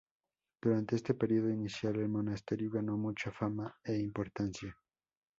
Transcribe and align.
Durante 0.59 0.95
este 0.95 1.13
periodo 1.13 1.51
inicial 1.51 1.97
el 1.97 2.09
monasterio 2.09 2.71
ganó 2.71 2.97
mucha 2.97 3.29
fama 3.31 3.77
e 3.83 3.97
importancia. 3.99 4.75